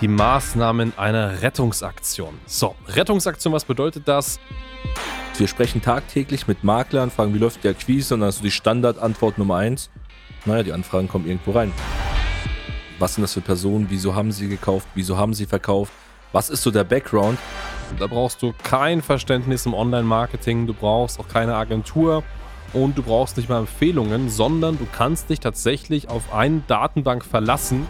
[0.00, 2.38] die Maßnahmen einer Rettungsaktion.
[2.46, 4.40] So, Rettungsaktion, was bedeutet das?
[5.36, 8.50] Wir sprechen tagtäglich mit Maklern, fragen, wie läuft die Akquise und dann hast du die
[8.50, 9.90] Standardantwort Nummer eins.
[10.46, 11.72] Naja, die Anfragen kommen irgendwo rein.
[12.98, 13.86] Was sind das für Personen?
[13.90, 14.86] Wieso haben sie gekauft?
[14.94, 15.92] Wieso haben sie verkauft?
[16.32, 17.38] Was ist so der Background?
[17.98, 22.22] Da brauchst du kein Verständnis im Online-Marketing, du brauchst auch keine Agentur
[22.72, 27.86] und du brauchst nicht mal Empfehlungen, sondern du kannst dich tatsächlich auf eine Datenbank verlassen.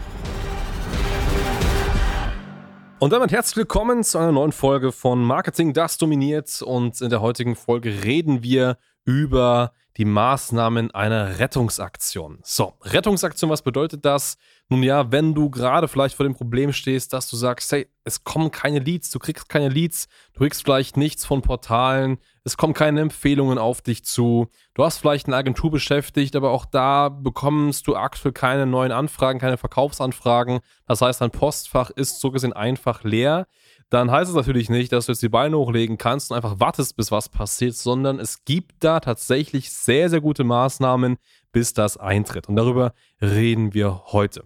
[3.01, 6.61] Und damit herzlich willkommen zu einer neuen Folge von Marketing, das dominiert.
[6.61, 12.37] Und in der heutigen Folge reden wir über die Maßnahmen einer Rettungsaktion.
[12.43, 14.37] So, Rettungsaktion, was bedeutet das?
[14.71, 18.23] Nun ja, wenn du gerade vielleicht vor dem Problem stehst, dass du sagst, hey, es
[18.23, 22.73] kommen keine Leads, du kriegst keine Leads, du kriegst vielleicht nichts von Portalen, es kommen
[22.73, 27.85] keine Empfehlungen auf dich zu, du hast vielleicht eine Agentur beschäftigt, aber auch da bekommst
[27.85, 30.61] du aktuell keine neuen Anfragen, keine Verkaufsanfragen.
[30.87, 33.47] Das heißt, dein Postfach ist so gesehen einfach leer
[33.91, 36.95] dann heißt es natürlich nicht, dass du jetzt die Beine hochlegen kannst und einfach wartest,
[36.95, 41.17] bis was passiert, sondern es gibt da tatsächlich sehr, sehr gute Maßnahmen,
[41.51, 42.47] bis das eintritt.
[42.47, 44.45] Und darüber reden wir heute.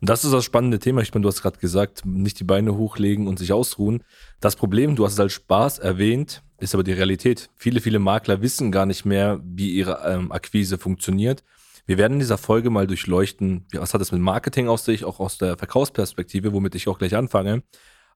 [0.00, 1.00] Das ist das spannende Thema.
[1.00, 4.04] Ich meine, du hast gerade gesagt, nicht die Beine hochlegen und sich ausruhen.
[4.40, 7.48] Das Problem, du hast es als Spaß erwähnt, ist aber die Realität.
[7.56, 11.44] Viele, viele Makler wissen gar nicht mehr, wie ihre ähm, Akquise funktioniert.
[11.86, 15.20] Wir werden in dieser Folge mal durchleuchten, was hat es mit Marketing aus sich, auch
[15.20, 17.62] aus der Verkaufsperspektive, womit ich auch gleich anfange.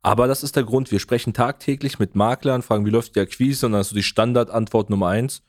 [0.03, 0.91] Aber das ist der Grund.
[0.91, 4.03] Wir sprechen tagtäglich mit Maklern, fragen, wie läuft die Akquise und dann hast du die
[4.03, 5.43] Standardantwort Nummer eins.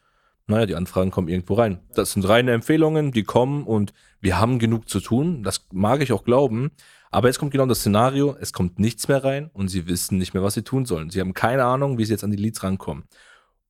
[0.52, 1.80] Naja, die Anfragen kommen irgendwo rein.
[1.96, 5.44] Das sind reine Empfehlungen, die kommen und wir haben genug zu tun.
[5.44, 6.72] Das mag ich auch glauben.
[7.10, 10.34] Aber jetzt kommt genau das Szenario, es kommt nichts mehr rein und sie wissen nicht
[10.34, 11.10] mehr, was sie tun sollen.
[11.10, 13.06] Sie haben keine Ahnung, wie sie jetzt an die Leads rankommen.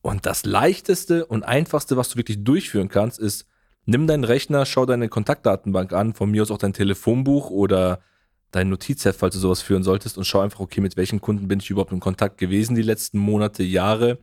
[0.01, 3.45] Und das leichteste und einfachste, was du wirklich durchführen kannst, ist,
[3.85, 8.01] nimm deinen Rechner, schau deine Kontaktdatenbank an, von mir aus auch dein Telefonbuch oder
[8.49, 11.59] dein Notizheft, falls du sowas führen solltest und schau einfach, okay, mit welchen Kunden bin
[11.59, 14.17] ich überhaupt in Kontakt gewesen die letzten Monate, Jahre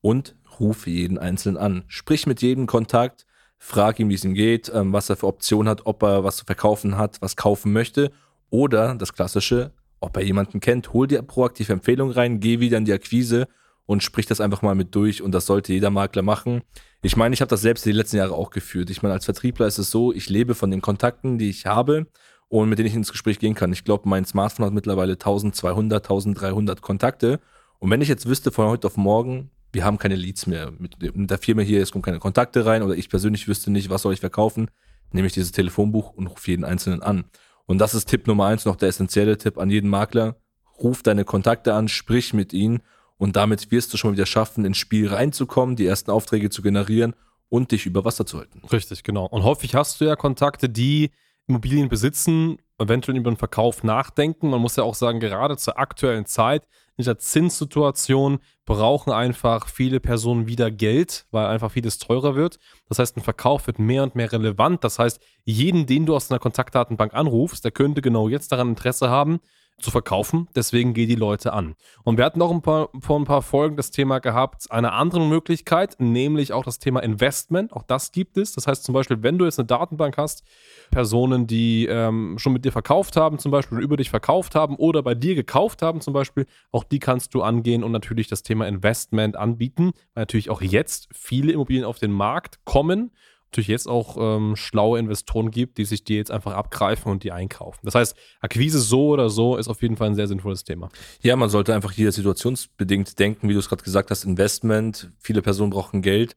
[0.00, 1.84] und rufe jeden einzelnen an.
[1.88, 3.26] Sprich mit jedem Kontakt,
[3.58, 6.36] frag ihm, wie es ihm geht, ähm, was er für Optionen hat, ob er was
[6.36, 8.10] zu verkaufen hat, was kaufen möchte
[8.50, 12.84] oder das klassische, ob er jemanden kennt, hol dir proaktive Empfehlungen rein, geh wieder in
[12.84, 13.48] die Akquise
[13.86, 16.62] und sprich das einfach mal mit durch und das sollte jeder Makler machen.
[17.02, 18.88] Ich meine, ich habe das selbst die letzten Jahre auch geführt.
[18.90, 22.06] Ich meine, als Vertriebler ist es so, ich lebe von den Kontakten, die ich habe
[22.48, 23.72] und mit denen ich ins Gespräch gehen kann.
[23.72, 27.40] Ich glaube, mein Smartphone hat mittlerweile 1200, 1300 Kontakte.
[27.78, 30.96] Und wenn ich jetzt wüsste von heute auf morgen, wir haben keine Leads mehr mit,
[31.00, 34.14] der Firma hier, es kommen keine Kontakte rein oder ich persönlich wüsste nicht, was soll
[34.14, 34.70] ich verkaufen,
[35.12, 37.24] nehme ich dieses Telefonbuch und rufe jeden Einzelnen an.
[37.66, 40.36] Und das ist Tipp Nummer eins, noch der essentielle Tipp an jeden Makler.
[40.82, 42.82] Ruf deine Kontakte an, sprich mit ihnen
[43.16, 47.14] und damit wirst du schon wieder schaffen, ins Spiel reinzukommen, die ersten Aufträge zu generieren
[47.50, 48.62] und dich über Wasser zu halten.
[48.72, 49.26] Richtig, genau.
[49.26, 51.10] Und häufig hast du ja Kontakte, die
[51.46, 54.50] Immobilien besitzen, eventuell über den Verkauf nachdenken.
[54.50, 60.00] Man muss ja auch sagen, gerade zur aktuellen Zeit, in der Zinssituation, brauchen einfach viele
[60.00, 62.58] Personen wieder Geld, weil einfach vieles teurer wird.
[62.88, 64.84] Das heißt, ein Verkauf wird mehr und mehr relevant.
[64.84, 69.08] Das heißt, jeden, den du aus einer Kontaktdatenbank anrufst, der könnte genau jetzt daran Interesse
[69.10, 69.40] haben,
[69.80, 70.48] zu verkaufen.
[70.54, 71.74] Deswegen geh die Leute an.
[72.04, 75.20] Und wir hatten auch ein paar, vor ein paar Folgen das Thema gehabt, eine andere
[75.26, 77.72] Möglichkeit, nämlich auch das Thema Investment.
[77.72, 78.52] Auch das gibt es.
[78.52, 80.44] Das heißt zum Beispiel, wenn du jetzt eine Datenbank hast,
[80.90, 85.02] Personen, die ähm, schon mit dir verkauft haben, zum Beispiel über dich verkauft haben oder
[85.02, 88.66] bei dir gekauft haben, zum Beispiel, auch die kannst du angehen und natürlich das Thema
[88.66, 93.12] Investment anbieten, weil natürlich auch jetzt viele Immobilien auf den Markt kommen
[93.50, 97.32] natürlich jetzt auch ähm, schlaue Investoren gibt, die sich die jetzt einfach abgreifen und die
[97.32, 97.80] einkaufen.
[97.82, 100.88] Das heißt, Akquise so oder so ist auf jeden Fall ein sehr sinnvolles Thema.
[101.20, 105.42] Ja, man sollte einfach hier situationsbedingt denken, wie du es gerade gesagt hast, Investment, viele
[105.42, 106.36] Personen brauchen Geld.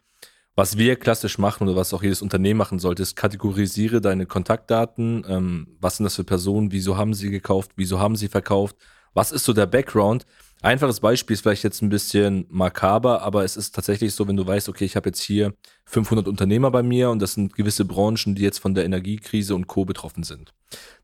[0.56, 5.24] Was wir klassisch machen oder was auch jedes Unternehmen machen sollte, ist kategorisiere deine Kontaktdaten.
[5.28, 6.72] Ähm, was sind das für Personen?
[6.72, 7.72] Wieso haben sie gekauft?
[7.76, 8.76] Wieso haben sie verkauft?
[9.14, 10.26] Was ist so der Background?
[10.64, 14.48] Einfaches Beispiel ist vielleicht jetzt ein bisschen makaber, aber es ist tatsächlich so, wenn du
[14.48, 15.54] weißt, okay, ich habe jetzt hier
[15.88, 19.68] 500 Unternehmer bei mir und das sind gewisse Branchen, die jetzt von der Energiekrise und
[19.68, 19.84] Co.
[19.84, 20.54] betroffen sind.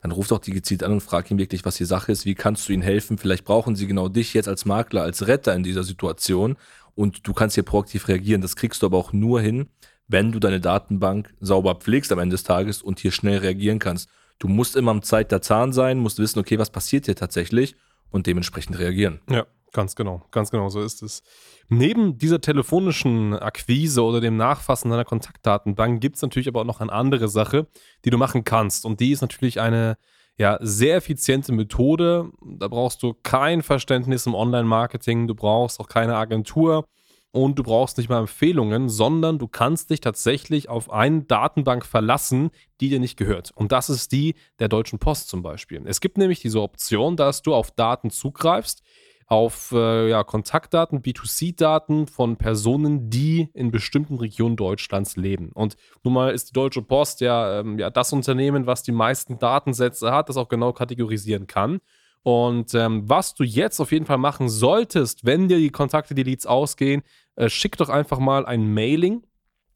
[0.02, 2.36] Dann ruft auch die gezielt an und frag ihn wirklich, was die Sache ist, wie
[2.36, 3.18] kannst du ihnen helfen?
[3.18, 6.56] Vielleicht brauchen sie genau dich jetzt als Makler, als Retter in dieser Situation
[6.96, 8.42] und du kannst hier proaktiv reagieren.
[8.42, 9.68] Das kriegst du aber auch nur hin,
[10.08, 14.08] wenn du deine Datenbank sauber pflegst am Ende des Tages und hier schnell reagieren kannst.
[14.40, 17.76] Du musst immer am Zeit der Zahn sein, musst wissen, okay, was passiert hier tatsächlich
[18.12, 19.20] und dementsprechend reagieren.
[19.30, 21.24] Ja, ganz genau, ganz genau, so ist es.
[21.68, 26.82] Neben dieser telefonischen Akquise oder dem Nachfassen deiner Kontaktdatenbank gibt es natürlich aber auch noch
[26.82, 27.68] eine andere Sache,
[28.06, 28.86] die du machen kannst.
[28.86, 29.98] Und die ist natürlich eine
[30.38, 32.32] ja, sehr effiziente Methode.
[32.42, 36.86] Da brauchst du kein Verständnis im Online-Marketing, du brauchst auch keine Agentur.
[37.32, 42.50] und du brauchst nicht mal Empfehlungen, sondern du kannst dich tatsächlich auf eine Datenbank verlassen,
[42.82, 43.52] die dir nicht gehört.
[43.54, 45.84] Und das ist die der Deutschen Post zum Beispiel.
[45.86, 48.82] Es gibt nämlich diese Option, dass du auf Daten zugreifst,
[49.30, 55.52] auf äh, ja, Kontaktdaten, B2C-Daten von Personen, die in bestimmten Regionen Deutschlands leben.
[55.54, 59.38] Und nun mal ist die Deutsche Post ja, ähm, ja das Unternehmen, was die meisten
[59.38, 61.80] Datensätze hat, das auch genau kategorisieren kann.
[62.24, 66.24] Und ähm, was du jetzt auf jeden Fall machen solltest, wenn dir die Kontakte, die
[66.24, 67.04] Leads ausgehen,
[67.36, 69.24] äh, schick doch einfach mal ein Mailing,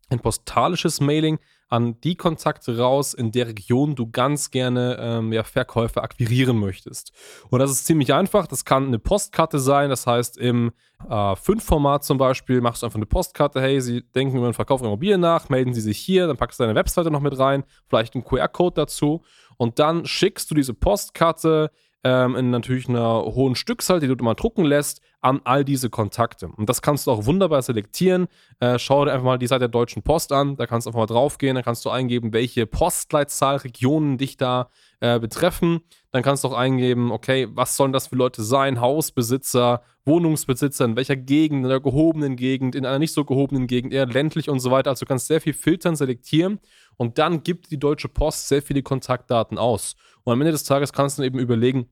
[0.10, 1.40] ein postalisches Mailing
[1.70, 7.12] an die Kontakte raus, in der Region du ganz gerne ähm, ja, Verkäufer akquirieren möchtest.
[7.50, 8.46] Und das ist ziemlich einfach.
[8.46, 9.90] Das kann eine Postkarte sein.
[9.90, 10.72] Das heißt, im
[11.10, 13.60] äh, 5-Format zum Beispiel machst du einfach eine Postkarte.
[13.60, 16.60] Hey, Sie denken über den Verkauf von Immobilien nach, melden Sie sich hier, dann packst
[16.60, 19.24] du deine Webseite noch mit rein, vielleicht einen QR-Code dazu.
[19.58, 21.72] Und dann schickst du diese Postkarte
[22.04, 26.50] ähm, in natürlich einer hohen Stückzahl, die du immer drucken lässt, an all diese Kontakte.
[26.58, 28.28] Und das kannst du auch wunderbar selektieren.
[28.60, 31.00] Äh, schau dir einfach mal die Seite der Deutschen Post an, da kannst du einfach
[31.00, 35.80] mal draufgehen, dann kannst du eingeben, welche Postleitzahlregionen dich da äh, betreffen.
[36.12, 38.81] Dann kannst du auch eingeben, okay, was sollen das für Leute sein?
[38.81, 43.94] Hausbesitzer, Wohnungsbesitzer, in welcher Gegend, in einer gehobenen Gegend, in einer nicht so gehobenen Gegend,
[43.94, 44.90] eher ländlich und so weiter.
[44.90, 46.60] Also du kannst sehr viel filtern, selektieren
[46.98, 49.96] und dann gibt die Deutsche Post sehr viele Kontaktdaten aus.
[50.26, 51.88] Und am Ende des Tages kannst du eben überlegen,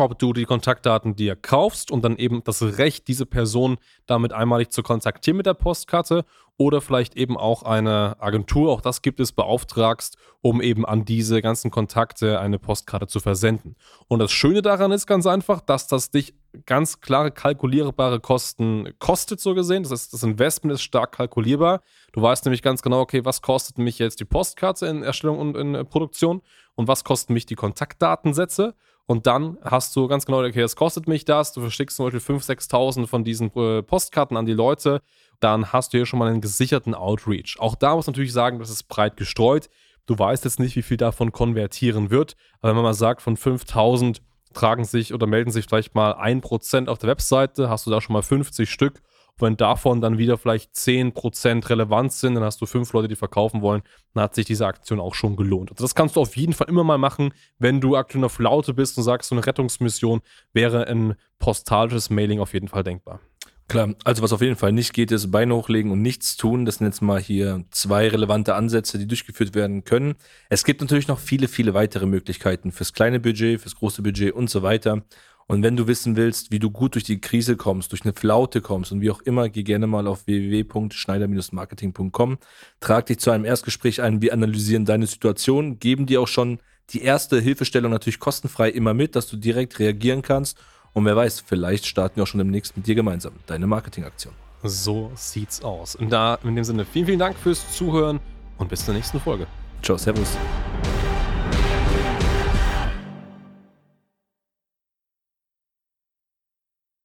[0.00, 4.70] ob du die Kontaktdaten dir kaufst und dann eben das Recht, diese Person damit einmalig
[4.70, 6.24] zu kontaktieren mit der Postkarte
[6.58, 11.40] oder vielleicht eben auch eine Agentur, auch das gibt es, beauftragst, um eben an diese
[11.40, 13.76] ganzen Kontakte eine Postkarte zu versenden.
[14.08, 16.34] Und das Schöne daran ist ganz einfach, dass das dich
[16.66, 19.84] ganz klare kalkulierbare Kosten kostet, so gesehen.
[19.84, 21.80] Das heißt, das Investment ist stark kalkulierbar.
[22.12, 25.56] Du weißt nämlich ganz genau, okay, was kostet mich jetzt die Postkarte in Erstellung und
[25.56, 26.42] in Produktion
[26.74, 28.74] und was kosten mich die Kontaktdatensätze.
[29.08, 32.36] Und dann hast du ganz genau, okay, es kostet mich das, du verschickst zum Beispiel
[32.36, 35.00] 5.000, 6.000 von diesen äh, Postkarten an die Leute,
[35.40, 37.56] dann hast du hier schon mal einen gesicherten Outreach.
[37.58, 39.70] Auch da muss man natürlich sagen, das ist breit gestreut.
[40.04, 43.38] Du weißt jetzt nicht, wie viel davon konvertieren wird, aber wenn man mal sagt, von
[43.38, 44.20] 5.000
[44.52, 48.12] tragen sich oder melden sich vielleicht mal 1% auf der Webseite, hast du da schon
[48.12, 49.00] mal 50 Stück
[49.42, 53.62] wenn davon dann wieder vielleicht 10% relevant sind, dann hast du fünf Leute, die verkaufen
[53.62, 53.82] wollen,
[54.14, 55.70] dann hat sich diese Aktion auch schon gelohnt.
[55.70, 58.74] Also das kannst du auf jeden Fall immer mal machen, wenn du aktuell auf Laute
[58.74, 60.20] bist und sagst, so eine Rettungsmission
[60.52, 63.20] wäre ein postalisches Mailing auf jeden Fall denkbar.
[63.68, 66.64] Klar, also was auf jeden Fall nicht geht, ist Beine hochlegen und nichts tun.
[66.64, 70.14] Das sind jetzt mal hier zwei relevante Ansätze, die durchgeführt werden können.
[70.48, 74.48] Es gibt natürlich noch viele, viele weitere Möglichkeiten fürs kleine Budget, fürs große Budget und
[74.48, 75.02] so weiter.
[75.50, 78.60] Und wenn du wissen willst, wie du gut durch die Krise kommst, durch eine Flaute
[78.60, 82.36] kommst und wie auch immer, geh gerne mal auf www.schneider-marketing.com,
[82.80, 86.58] trag dich zu einem Erstgespräch ein, wir analysieren deine Situation, geben dir auch schon
[86.90, 90.58] die erste Hilfestellung natürlich kostenfrei immer mit, dass du direkt reagieren kannst.
[90.92, 94.34] Und wer weiß, vielleicht starten wir auch schon demnächst mit dir gemeinsam deine Marketingaktion.
[94.62, 95.96] So sieht's aus.
[95.96, 98.20] Und da in dem Sinne vielen, vielen Dank fürs Zuhören
[98.58, 99.46] und bis zur nächsten Folge.
[99.82, 100.36] Ciao, Servus.